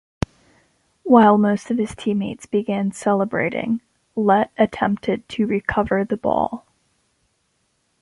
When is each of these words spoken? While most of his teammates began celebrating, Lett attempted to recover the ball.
While 1.03 1.37
most 1.37 1.69
of 1.69 1.77
his 1.77 1.93
teammates 1.93 2.47
began 2.47 2.91
celebrating, 2.91 3.81
Lett 4.15 4.51
attempted 4.57 5.29
to 5.29 5.45
recover 5.45 6.03
the 6.03 6.17
ball. 6.17 6.65